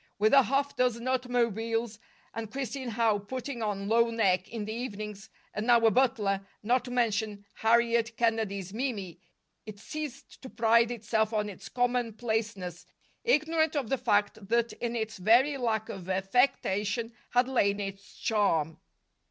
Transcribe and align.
With 0.17 0.33
a 0.33 0.41
half 0.41 0.75
dozen 0.75 1.07
automobiles, 1.07 1.99
and 2.33 2.51
Christine 2.51 2.87
Howe 2.89 3.19
putting 3.19 3.61
on 3.61 3.87
low 3.87 4.09
neck 4.09 4.49
in 4.49 4.65
the 4.65 4.73
evenings, 4.73 5.29
and 5.53 5.67
now 5.67 5.85
a 5.85 5.91
butler, 5.91 6.41
not 6.63 6.85
to 6.85 6.89
mention 6.91 7.45
Harriet 7.53 8.17
Kennedy's 8.17 8.73
Mimi, 8.73 9.19
it 9.67 9.77
ceased 9.77 10.41
to 10.41 10.49
pride 10.49 10.89
itself 10.89 11.33
on 11.33 11.49
its 11.49 11.69
commonplaceness, 11.69 12.87
ignorant 13.23 13.75
of 13.75 13.89
the 13.89 13.97
fact 13.99 14.47
that 14.49 14.73
in 14.73 14.95
its 14.95 15.17
very 15.17 15.55
lack 15.55 15.87
of 15.87 16.09
affectation 16.09 17.13
had 17.33 17.47
lain 17.47 17.79
its 17.79 18.15
charm. 18.17 18.79